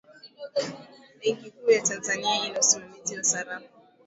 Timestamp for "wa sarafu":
3.17-3.69